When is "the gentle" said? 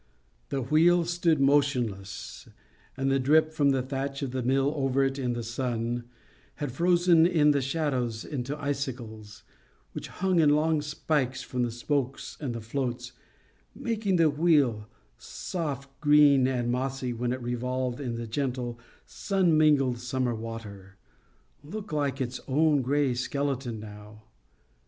18.15-18.79